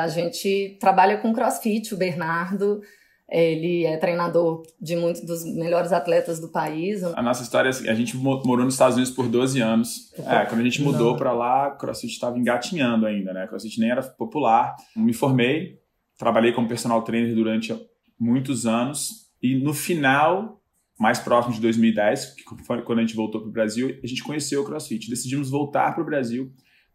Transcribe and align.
A 0.00 0.06
gente 0.06 0.78
trabalha 0.78 1.18
com 1.18 1.32
crossfit, 1.32 1.92
o 1.92 1.96
Bernardo. 1.96 2.80
Ele 3.28 3.84
é 3.84 3.96
treinador 3.96 4.62
de 4.80 4.94
muitos 4.94 5.22
dos 5.22 5.44
melhores 5.44 5.92
atletas 5.92 6.38
do 6.38 6.48
país. 6.48 7.02
A 7.02 7.20
nossa 7.20 7.42
história 7.42 7.68
é 7.68 7.70
assim, 7.70 7.88
a 7.88 7.94
gente 7.94 8.16
morou 8.16 8.64
nos 8.64 8.74
Estados 8.74 8.94
Unidos 8.94 9.12
por 9.12 9.26
12 9.28 9.60
anos. 9.60 10.14
É, 10.18 10.46
quando 10.46 10.60
a 10.60 10.64
gente 10.64 10.80
mudou 10.80 11.16
para 11.16 11.32
lá, 11.32 11.72
CrossFit 11.72 12.12
estava 12.12 12.38
engatinhando 12.38 13.06
ainda, 13.06 13.32
né? 13.32 13.48
CrossFit 13.48 13.80
nem 13.80 13.90
era 13.90 14.02
popular. 14.02 14.76
Me 14.94 15.12
formei, 15.12 15.80
trabalhei 16.16 16.52
como 16.52 16.68
personal 16.68 17.02
trainer 17.02 17.34
durante 17.34 17.76
muitos 18.18 18.66
anos 18.66 19.28
e 19.42 19.56
no 19.56 19.74
final, 19.74 20.62
mais 20.96 21.18
próximo 21.18 21.54
de 21.54 21.60
2010, 21.60 22.34
que 22.34 22.44
foi 22.64 22.82
quando 22.82 23.00
a 23.00 23.02
gente 23.02 23.16
voltou 23.16 23.40
para 23.40 23.50
o 23.50 23.52
Brasil, 23.52 23.98
a 24.02 24.06
gente 24.06 24.22
conheceu 24.22 24.62
o 24.62 24.64
CrossFit. 24.64 25.10
Decidimos 25.10 25.50
voltar 25.50 25.92
para 25.92 26.02
o 26.02 26.06
Brasil 26.06 26.52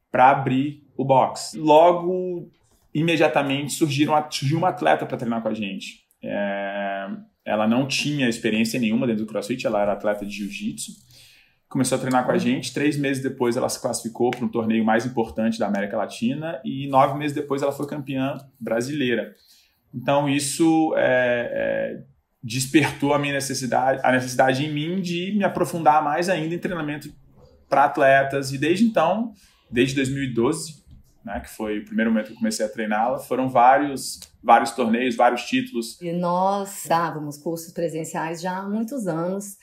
para 0.09 0.31
abrir 0.31 0.88
o 0.95 1.04
box. 1.04 1.54
Logo, 1.55 2.49
imediatamente 2.93 3.73
surgiu 3.73 4.09
uma 4.57 4.69
atleta 4.69 5.05
para 5.05 5.17
treinar 5.17 5.41
com 5.41 5.49
a 5.49 5.53
gente. 5.53 6.03
É, 6.23 7.07
ela 7.45 7.67
não 7.67 7.88
tinha 7.88 8.29
experiência 8.29 8.79
nenhuma 8.79 9.05
dentro 9.05 9.25
do 9.25 9.29
CrossFit, 9.29 9.65
ela 9.65 9.81
era 9.81 9.93
atleta 9.93 10.25
de 10.25 10.31
jiu-jitsu. 10.31 10.91
Começou 11.67 11.98
a 11.98 12.01
treinar 12.01 12.23
com 12.25 12.31
a 12.31 12.37
gente. 12.37 12.71
Três 12.71 12.98
meses 12.98 13.21
depois, 13.21 13.57
ela 13.57 13.67
se 13.67 13.81
classificou 13.81 14.29
para 14.29 14.45
um 14.45 14.48
torneio 14.48 14.85
mais 14.85 15.05
importante 15.05 15.57
da 15.57 15.67
América 15.67 15.98
Latina. 15.98 16.61
E 16.63 16.87
nove 16.87 17.17
meses 17.17 17.35
depois, 17.35 17.63
ela 17.63 17.71
foi 17.71 17.87
campeã 17.87 18.37
brasileira. 18.59 19.34
Então, 19.91 20.29
isso 20.29 20.93
é, 20.95 21.49
é, 21.51 22.03
despertou 22.43 23.12
a 23.13 23.20
minha 23.20 23.34
necessidade, 23.34 23.99
a 24.03 24.12
necessidade 24.12 24.63
em 24.63 24.71
mim 24.71 25.01
de 25.01 25.34
me 25.35 25.43
aprofundar 25.43 26.03
mais 26.03 26.29
ainda 26.29 26.53
em 26.53 26.59
treinamento 26.59 27.12
para 27.67 27.85
atletas. 27.85 28.53
E 28.53 28.57
desde 28.59 28.85
então, 28.85 29.34
desde 29.70 29.95
2012, 29.95 30.84
né, 31.23 31.40
que 31.40 31.50
foi 31.50 31.80
o 31.80 31.86
primeiro 31.86 32.12
momento 32.12 32.27
que 32.27 32.34
eu 32.34 32.38
comecei 32.38 32.66
a 32.66 32.70
treiná-la, 32.70 33.20
foram 33.20 33.50
vários 33.50 34.20
vários 34.44 34.72
torneios, 34.72 35.16
vários 35.16 35.44
títulos. 35.44 35.99
E 36.02 36.12
nós 36.12 36.84
dávamos 36.88 37.38
cursos 37.38 37.71
presenciais 37.71 38.41
já 38.41 38.57
há 38.57 38.70
muitos 38.70 39.07
anos. 39.07 39.57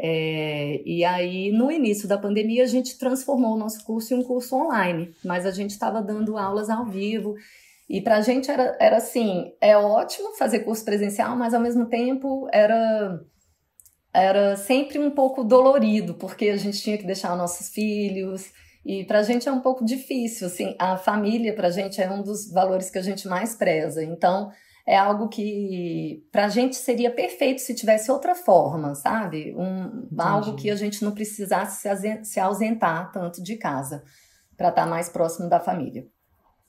É, 0.00 0.80
e 0.84 1.04
aí, 1.04 1.50
no 1.50 1.72
início 1.72 2.06
da 2.06 2.18
pandemia, 2.18 2.62
a 2.62 2.66
gente 2.66 2.98
transformou 2.98 3.54
o 3.54 3.58
nosso 3.58 3.82
curso 3.84 4.14
em 4.14 4.18
um 4.18 4.22
curso 4.22 4.54
online, 4.54 5.12
mas 5.24 5.46
a 5.46 5.50
gente 5.50 5.70
estava 5.70 6.02
dando 6.02 6.36
aulas 6.36 6.68
ao 6.68 6.84
vivo. 6.84 7.34
E 7.88 8.00
para 8.02 8.18
a 8.18 8.20
gente 8.20 8.50
era, 8.50 8.76
era 8.78 8.98
assim: 8.98 9.50
é 9.60 9.76
ótimo 9.76 10.36
fazer 10.36 10.60
curso 10.60 10.84
presencial, 10.84 11.34
mas 11.36 11.54
ao 11.54 11.60
mesmo 11.60 11.86
tempo 11.86 12.46
era, 12.52 13.18
era 14.12 14.56
sempre 14.56 14.98
um 14.98 15.10
pouco 15.10 15.42
dolorido, 15.42 16.14
porque 16.14 16.50
a 16.50 16.56
gente 16.56 16.80
tinha 16.80 16.98
que 16.98 17.06
deixar 17.06 17.34
nossos 17.34 17.70
filhos 17.70 18.52
e 18.88 19.04
para 19.04 19.18
a 19.18 19.22
gente 19.22 19.46
é 19.46 19.52
um 19.52 19.60
pouco 19.60 19.84
difícil, 19.84 20.46
assim, 20.46 20.74
a 20.78 20.96
família 20.96 21.54
para 21.54 21.68
a 21.68 21.70
gente 21.70 22.00
é 22.00 22.10
um 22.10 22.22
dos 22.22 22.50
valores 22.50 22.88
que 22.88 22.96
a 22.96 23.02
gente 23.02 23.28
mais 23.28 23.54
preza. 23.54 24.02
Então, 24.02 24.50
é 24.86 24.96
algo 24.96 25.28
que 25.28 26.26
para 26.32 26.46
a 26.46 26.48
gente 26.48 26.74
seria 26.74 27.10
perfeito 27.10 27.60
se 27.60 27.74
tivesse 27.74 28.10
outra 28.10 28.34
forma, 28.34 28.94
sabe? 28.94 29.54
Um, 29.54 30.08
algo 30.16 30.56
que 30.56 30.70
a 30.70 30.74
gente 30.74 31.04
não 31.04 31.12
precisasse 31.12 31.86
se 32.22 32.40
ausentar 32.40 33.12
tanto 33.12 33.42
de 33.42 33.56
casa 33.56 34.02
para 34.56 34.70
estar 34.70 34.84
tá 34.84 34.88
mais 34.88 35.10
próximo 35.10 35.50
da 35.50 35.60
família. 35.60 36.06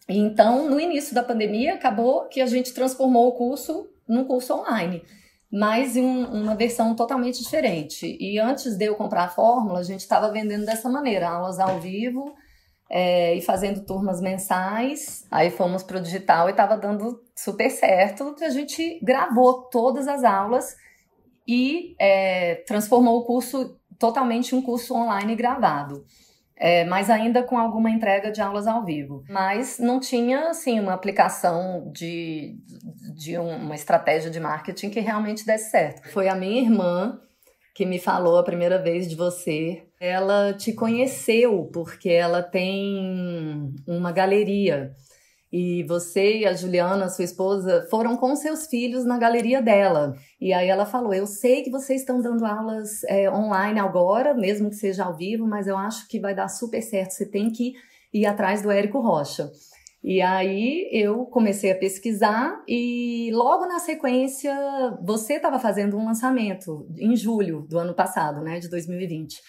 Então, 0.06 0.70
no 0.70 0.78
início 0.78 1.16
da 1.16 1.24
pandemia, 1.24 1.76
acabou 1.76 2.28
que 2.28 2.42
a 2.42 2.48
gente 2.48 2.74
transformou 2.74 3.30
o 3.30 3.32
curso 3.32 3.88
num 4.06 4.26
curso 4.26 4.54
online 4.56 5.04
mas 5.52 5.96
em 5.96 6.06
um, 6.06 6.42
uma 6.42 6.56
versão 6.56 6.96
totalmente 6.96 7.42
diferente. 7.42 8.18
E 8.20 8.40
antes 8.40 8.78
de 8.78 8.86
eu 8.86 8.96
comprar 8.96 9.26
a 9.26 9.30
fórmula, 9.30 9.80
a 9.80 9.84
gente 9.84 10.02
estava 10.02 10.32
vendendo 10.32 10.66
dessa 10.66 10.90
maneira, 10.90 11.30
aulas 11.30 11.60
ao 11.60 11.80
vivo 11.80 12.36
é, 12.90 13.36
e 13.36 13.42
fazendo 13.42 13.86
turmas 13.86 14.22
mensais. 14.22 15.26
Aí 15.32 15.50
fomos 15.50 15.84
para 15.84 15.98
o 15.98 16.02
digital 16.02 16.48
e 16.48 16.52
estava 16.52 16.78
dando 16.78 17.24
super 17.36 17.70
certo. 17.70 18.36
A 18.42 18.50
gente 18.50 19.00
gravou 19.04 19.64
todas 19.64 20.08
as 20.08 20.24
aulas 20.24 20.76
e 21.48 21.96
é, 22.00 22.56
transformou 22.68 23.20
o 23.20 23.26
curso 23.26 23.76
totalmente 23.98 24.54
em 24.54 24.58
um 24.58 24.62
curso 24.62 24.94
online 24.94 25.36
gravado 25.36 26.06
é, 26.60 26.84
mas 26.84 27.10
ainda 27.10 27.42
com 27.42 27.58
alguma 27.58 27.90
entrega 27.90 28.32
de 28.32 28.42
aulas 28.42 28.68
ao 28.68 28.84
vivo. 28.84 29.24
Mas 29.30 29.80
não 29.80 30.00
tinha, 30.00 30.50
assim, 30.50 30.80
uma 30.80 30.94
aplicação 30.94 31.90
de, 31.94 32.58
de 33.16 33.38
uma 33.38 33.76
estratégia 33.76 34.30
de 34.30 34.40
marketing 34.40 34.90
que 34.90 35.00
realmente 35.00 35.46
desse 35.46 35.72
certo. 35.72 36.08
Foi 36.10 36.28
a 36.28 36.36
minha 36.36 36.62
irmã 36.62 37.20
que 37.74 37.86
me 37.86 37.98
falou 37.98 38.38
a 38.38 38.44
primeira 38.44 38.78
vez 38.78 39.08
de 39.08 39.16
você. 39.16 39.84
Ela 40.02 40.54
te 40.54 40.74
conheceu 40.74 41.70
porque 41.74 42.10
ela 42.10 42.44
tem 42.44 43.74
uma 43.88 44.12
galeria 44.12 44.94
e 45.52 45.84
você 45.84 46.40
e 46.40 46.46
a 46.46 46.54
Juliana, 46.54 47.10
sua 47.10 47.26
esposa, 47.26 47.88
foram 47.90 48.16
com 48.16 48.36
seus 48.36 48.68
filhos 48.68 49.04
na 49.04 49.18
galeria 49.18 49.62
dela. 49.62 50.16
E 50.40 50.54
aí 50.54 50.68
ela 50.68 50.86
falou: 50.86 51.14
Eu 51.14 51.26
sei 51.26 51.64
que 51.64 51.72
vocês 51.72 52.02
estão 52.02 52.22
dando 52.22 52.46
aulas 52.46 53.04
é, 53.06 53.30
online 53.32 53.80
agora, 53.80 54.34
mesmo 54.34 54.70
que 54.70 54.76
seja 54.76 55.06
ao 55.06 55.16
vivo, 55.16 55.48
mas 55.48 55.68
eu 55.68 55.76
acho 55.78 56.08
que 56.08 56.20
vai 56.20 56.36
dar 56.36 56.48
super 56.48 56.82
certo. 56.82 57.12
Você 57.12 57.26
tem 57.26 57.52
que 57.52 57.74
ir 58.14 58.26
atrás 58.26 58.62
do 58.62 58.70
Érico 58.70 59.00
Rocha. 59.00 59.52
E 60.04 60.22
aí 60.22 60.88
eu 60.94 61.26
comecei 61.26 61.72
a 61.72 61.78
pesquisar 61.78 62.64
e 62.66 63.30
logo 63.34 63.66
na 63.66 63.80
sequência 63.80 64.56
você 65.04 65.34
estava 65.34 65.60
fazendo 65.60 65.98
um 65.98 66.06
lançamento 66.06 66.88
em 66.98 67.16
julho 67.18 67.66
do 67.68 67.78
ano 67.78 67.94
passado, 67.94 68.42
né, 68.42 68.60
de 68.60 68.70
2020. 68.70 69.42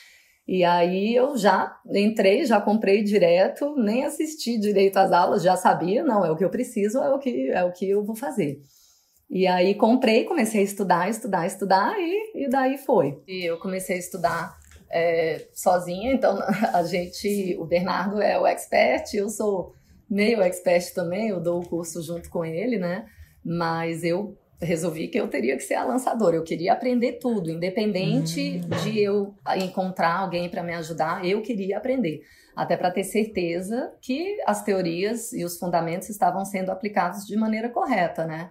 E 0.51 0.65
aí 0.65 1.15
eu 1.15 1.37
já 1.37 1.79
entrei, 1.95 2.45
já 2.45 2.61
comprei 2.61 3.05
direto, 3.05 3.77
nem 3.77 4.05
assisti 4.05 4.59
direito 4.59 4.97
às 4.97 5.13
aulas, 5.13 5.45
já 5.45 5.57
sabia, 5.57 6.03
não, 6.03 6.27
é 6.27 6.31
o 6.33 6.35
que 6.35 6.45
eu 6.45 6.51
preciso, 6.51 6.99
é 6.99 7.15
o 7.15 7.21
que, 7.21 7.51
é 7.51 7.63
o 7.63 7.71
que 7.71 7.89
eu 7.89 8.03
vou 8.03 8.17
fazer. 8.17 8.61
E 9.31 9.47
aí 9.47 9.77
comprei, 9.77 10.25
comecei 10.25 10.63
a 10.63 10.65
estudar, 10.65 11.09
estudar, 11.09 11.47
estudar 11.47 11.95
e, 12.01 12.47
e 12.47 12.51
daí 12.51 12.79
foi. 12.79 13.23
E 13.29 13.45
eu 13.45 13.61
comecei 13.61 13.95
a 13.95 13.99
estudar 14.01 14.59
é, 14.91 15.47
sozinha, 15.55 16.13
então 16.13 16.37
a 16.75 16.83
gente, 16.83 17.57
o 17.57 17.65
Bernardo 17.65 18.21
é 18.21 18.37
o 18.37 18.45
expert, 18.45 19.15
eu 19.15 19.29
sou 19.29 19.73
meio 20.11 20.43
expert 20.43 20.93
também, 20.93 21.29
eu 21.29 21.41
dou 21.41 21.61
o 21.61 21.69
curso 21.69 22.03
junto 22.03 22.29
com 22.29 22.45
ele, 22.45 22.77
né? 22.77 23.07
Mas 23.45 24.03
eu 24.03 24.37
resolvi 24.61 25.09
que 25.09 25.19
eu 25.19 25.29
teria 25.29 25.57
que 25.57 25.63
ser 25.63 25.75
a 25.75 25.85
lançadora. 25.85 26.37
Eu 26.37 26.43
queria 26.43 26.73
aprender 26.73 27.13
tudo, 27.13 27.51
independente 27.51 28.61
uhum. 28.63 28.83
de 28.83 29.01
eu 29.01 29.35
encontrar 29.57 30.19
alguém 30.19 30.49
para 30.49 30.63
me 30.63 30.75
ajudar, 30.75 31.25
eu 31.25 31.43
queria 31.43 31.79
aprender. 31.79 32.23
Até 32.55 32.77
para 32.77 32.91
ter 32.91 33.05
certeza 33.05 33.93
que 34.03 34.37
as 34.47 34.63
teorias 34.63 35.33
e 35.33 35.45
os 35.45 35.59
fundamentos 35.59 36.11
estavam 36.11 36.45
sendo 36.45 36.71
aplicados 36.71 37.27
de 37.27 37.37
maneira 37.37 37.69
correta, 37.69 38.27
né? 38.27 38.51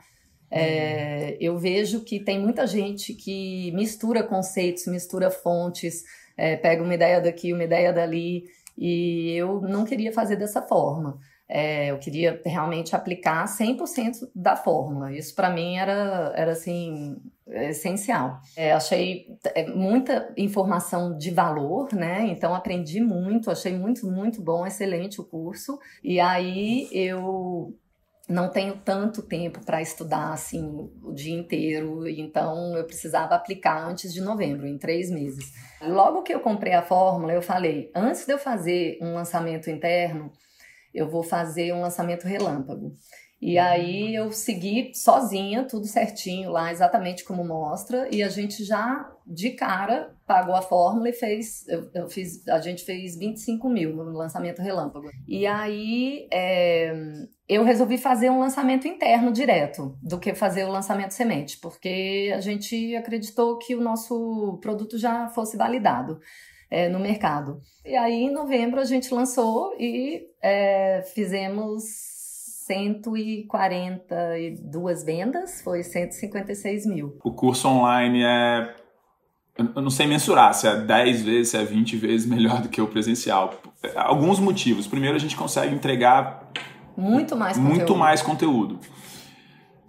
É, 0.51 1.37
eu 1.39 1.59
vejo 1.59 2.03
que 2.03 2.19
tem 2.19 2.39
muita 2.39 2.65
gente 2.65 3.13
que 3.13 3.71
mistura 3.73 4.23
conceitos, 4.23 4.87
mistura 4.87 5.29
fontes, 5.29 6.03
é, 6.35 6.55
pega 6.55 6.81
uma 6.81 6.95
ideia 6.95 7.21
daqui, 7.21 7.53
uma 7.53 7.63
ideia 7.63 7.93
dali, 7.93 8.45
e 8.75 9.35
eu 9.35 9.61
não 9.61 9.85
queria 9.85 10.11
fazer 10.11 10.37
dessa 10.37 10.61
forma. 10.61 11.19
É, 11.51 11.87
eu 11.87 11.97
queria 11.97 12.39
realmente 12.45 12.95
aplicar 12.95 13.43
100% 13.45 14.29
da 14.35 14.55
fórmula. 14.55 15.11
Isso 15.11 15.33
para 15.33 15.49
mim 15.49 15.77
era, 15.77 16.31
era 16.35 16.51
assim 16.51 17.17
essencial. 17.47 18.39
É, 18.55 18.71
achei 18.71 19.25
é, 19.55 19.67
muita 19.67 20.31
informação 20.37 21.17
de 21.17 21.31
valor, 21.31 21.91
né? 21.93 22.27
Então 22.27 22.53
aprendi 22.53 23.01
muito, 23.01 23.49
achei 23.49 23.75
muito 23.75 24.05
muito 24.05 24.41
bom, 24.43 24.65
excelente 24.65 25.19
o 25.19 25.23
curso. 25.23 25.79
E 26.03 26.19
aí 26.19 26.87
eu 26.91 27.75
não 28.29 28.47
tenho 28.47 28.77
tanto 28.85 29.23
tempo 29.23 29.59
para 29.65 29.81
estudar 29.81 30.31
assim 30.31 30.91
o 31.03 31.11
dia 31.11 31.35
inteiro, 31.35 32.07
então 32.07 32.77
eu 32.77 32.85
precisava 32.85 33.33
aplicar 33.33 33.83
antes 33.83 34.13
de 34.13 34.21
novembro, 34.21 34.67
em 34.67 34.77
três 34.77 35.09
meses. 35.09 35.51
Logo 35.81 36.21
que 36.21 36.31
eu 36.31 36.39
comprei 36.39 36.73
a 36.73 36.83
fórmula, 36.83 37.33
eu 37.33 37.41
falei, 37.41 37.89
antes 37.95 38.27
de 38.27 38.31
eu 38.31 38.37
fazer 38.37 38.99
um 39.01 39.15
lançamento 39.15 39.67
interno, 39.71 40.31
eu 40.93 41.09
vou 41.09 41.23
fazer 41.23 41.73
um 41.73 41.81
lançamento 41.81 42.25
relâmpago. 42.25 42.93
E 43.41 43.57
uhum. 43.57 43.63
aí 43.63 44.15
eu 44.15 44.31
segui 44.31 44.91
sozinha, 44.93 45.63
tudo 45.63 45.87
certinho 45.87 46.51
lá, 46.51 46.71
exatamente 46.71 47.23
como 47.23 47.45
mostra, 47.45 48.07
e 48.11 48.21
a 48.21 48.27
gente 48.27 48.63
já 48.65 49.09
de 49.25 49.51
cara 49.51 50.13
pagou 50.27 50.53
a 50.53 50.61
fórmula 50.61 51.09
e 51.09 51.13
fez, 51.13 51.65
eu, 51.67 51.89
eu 51.93 52.09
fiz, 52.09 52.45
a 52.47 52.59
gente 52.59 52.83
fez 52.83 53.17
25 53.17 53.69
mil 53.69 53.95
no 53.95 54.11
lançamento 54.11 54.61
relâmpago. 54.61 55.09
E 55.27 55.47
aí 55.47 56.27
é, 56.31 56.93
eu 57.47 57.63
resolvi 57.63 57.97
fazer 57.97 58.29
um 58.29 58.39
lançamento 58.39 58.87
interno 58.87 59.31
direto 59.31 59.97
do 60.01 60.19
que 60.19 60.35
fazer 60.35 60.65
o 60.65 60.71
lançamento 60.71 61.11
semente, 61.11 61.57
porque 61.59 62.33
a 62.35 62.41
gente 62.41 62.95
acreditou 62.95 63.57
que 63.57 63.73
o 63.73 63.81
nosso 63.81 64.59
produto 64.61 64.97
já 64.97 65.29
fosse 65.29 65.55
validado 65.55 66.19
é, 66.69 66.89
no 66.89 66.99
mercado. 66.99 67.59
E 67.85 67.95
aí, 67.95 68.23
em 68.23 68.31
novembro, 68.31 68.79
a 68.79 68.85
gente 68.85 69.13
lançou 69.13 69.75
e 69.79 70.27
é, 70.41 71.03
fizemos 71.13 72.09
142 72.69 75.03
vendas, 75.03 75.61
foi 75.61 75.81
156 75.81 76.85
mil. 76.85 77.17
O 77.23 77.31
curso 77.31 77.67
online 77.67 78.21
é. 78.23 78.75
Eu 79.57 79.81
não 79.81 79.89
sei 79.89 80.05
mensurar 80.07 80.53
se 80.53 80.67
é 80.67 80.75
10 80.77 81.23
vezes, 81.23 81.49
se 81.49 81.57
é 81.57 81.63
20 81.65 81.97
vezes 81.97 82.25
melhor 82.25 82.61
do 82.61 82.69
que 82.69 82.81
o 82.81 82.87
presencial. 82.87 83.59
Alguns 83.95 84.39
motivos. 84.39 84.87
Primeiro, 84.87 85.17
a 85.17 85.19
gente 85.19 85.35
consegue 85.35 85.75
entregar 85.75 86.49
Muito 86.95 87.35
mais 87.35 87.57
conteúdo. 87.57 87.75
Muito 87.75 87.93
mais 87.95 88.21
conteúdo. 88.21 88.79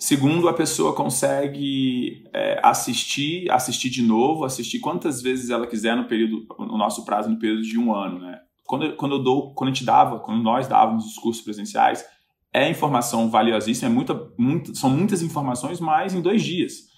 Segundo, 0.00 0.48
a 0.48 0.54
pessoa 0.54 0.94
consegue 0.94 2.24
é, 2.32 2.58
assistir, 2.62 3.50
assistir 3.50 3.90
de 3.90 4.02
novo, 4.02 4.46
assistir 4.46 4.80
quantas 4.80 5.20
vezes 5.20 5.50
ela 5.50 5.66
quiser 5.66 5.94
no 5.94 6.08
período, 6.08 6.46
no 6.58 6.78
nosso 6.78 7.04
prazo, 7.04 7.28
no 7.28 7.38
período 7.38 7.60
de 7.60 7.78
um 7.78 7.94
ano, 7.94 8.18
né? 8.18 8.40
Quando, 8.66 8.96
quando 8.96 9.16
eu 9.16 9.22
dou, 9.22 9.52
quando 9.52 9.68
a 9.68 9.72
gente 9.74 9.84
dava, 9.84 10.18
quando 10.18 10.42
nós 10.42 10.66
dávamos 10.66 11.04
os 11.04 11.16
cursos 11.16 11.44
presenciais, 11.44 12.02
é 12.50 12.66
informação 12.70 13.28
valiosíssima, 13.28 13.90
é 13.90 13.92
muita, 13.92 14.18
são 14.72 14.88
muitas 14.88 15.20
informações, 15.20 15.78
mas 15.80 16.14
em 16.14 16.22
dois 16.22 16.42
dias. 16.42 16.88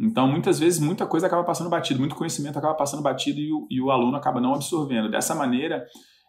Então, 0.00 0.26
muitas 0.26 0.58
vezes, 0.58 0.80
muita 0.80 1.06
coisa 1.06 1.26
acaba 1.26 1.44
passando 1.44 1.68
batido, 1.68 2.00
muito 2.00 2.14
conhecimento 2.14 2.58
acaba 2.58 2.74
passando 2.74 3.02
batido 3.02 3.40
e 3.40 3.52
o, 3.52 3.66
e 3.70 3.78
o 3.78 3.90
aluno 3.90 4.16
acaba 4.16 4.40
não 4.40 4.54
absorvendo. 4.54 5.10
Dessa 5.10 5.34
maneira, 5.34 5.84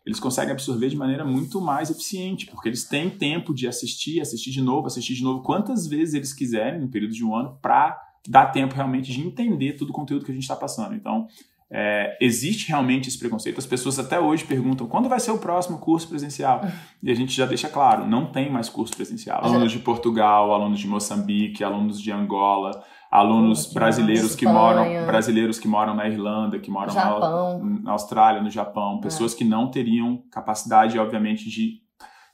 eles 0.05 0.19
conseguem 0.19 0.51
absorver 0.51 0.89
de 0.89 0.97
maneira 0.97 1.25
muito 1.25 1.61
mais 1.61 1.89
eficiente, 1.89 2.45
porque 2.47 2.69
eles 2.69 2.85
têm 2.85 3.09
tempo 3.09 3.53
de 3.53 3.67
assistir, 3.67 4.21
assistir 4.21 4.51
de 4.51 4.61
novo, 4.61 4.87
assistir 4.87 5.13
de 5.13 5.23
novo, 5.23 5.41
quantas 5.41 5.87
vezes 5.87 6.13
eles 6.13 6.33
quiserem 6.33 6.81
no 6.81 6.87
período 6.87 7.13
de 7.13 7.23
um 7.23 7.35
ano, 7.35 7.57
para 7.61 7.99
dar 8.27 8.47
tempo 8.47 8.75
realmente 8.75 9.11
de 9.11 9.21
entender 9.21 9.73
todo 9.73 9.89
o 9.89 9.93
conteúdo 9.93 10.25
que 10.25 10.31
a 10.31 10.33
gente 10.33 10.43
está 10.43 10.55
passando. 10.55 10.95
Então, 10.95 11.27
é, 11.71 12.17
existe 12.19 12.67
realmente 12.67 13.07
esse 13.07 13.17
preconceito. 13.17 13.59
As 13.59 13.65
pessoas 13.65 13.99
até 13.99 14.19
hoje 14.19 14.43
perguntam 14.43 14.87
quando 14.87 15.07
vai 15.07 15.19
ser 15.19 15.31
o 15.31 15.37
próximo 15.37 15.77
curso 15.77 16.07
presencial. 16.07 16.61
E 17.01 17.11
a 17.11 17.15
gente 17.15 17.31
já 17.31 17.45
deixa 17.45 17.69
claro, 17.69 18.07
não 18.07 18.31
tem 18.31 18.51
mais 18.51 18.67
curso 18.69 18.95
presencial. 18.95 19.43
Alunos 19.43 19.71
de 19.71 19.79
Portugal, 19.79 20.51
alunos 20.51 20.79
de 20.79 20.87
Moçambique, 20.87 21.63
alunos 21.63 22.01
de 22.01 22.11
Angola, 22.11 22.83
alunos 23.09 23.71
brasileiros 23.73 24.35
que 24.35 24.45
moram 24.45 25.05
brasileiros 25.05 25.59
que 25.59 25.67
moram 25.67 25.95
na 25.95 26.07
Irlanda, 26.07 26.59
que 26.59 26.69
moram 26.69 26.93
na, 26.93 27.81
na, 27.81 27.91
Austrália, 27.91 28.41
no 28.41 28.49
Japão, 28.49 28.97
é. 28.99 29.01
pessoas 29.01 29.33
é. 29.33 29.37
que 29.37 29.43
não 29.43 29.71
teriam 29.71 30.23
capacidade, 30.31 30.97
obviamente, 30.99 31.49
de 31.49 31.81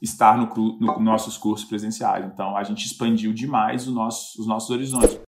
estar 0.02 0.38
no, 0.38 0.48
no 0.80 1.00
nossos 1.00 1.38
cursos 1.38 1.68
presenciais. 1.68 2.26
Então, 2.26 2.56
a 2.58 2.64
gente 2.64 2.86
expandiu 2.86 3.34
demais 3.34 3.88
nosso, 3.88 4.40
os 4.40 4.48
nossos 4.48 4.70
horizontes. 4.70 5.20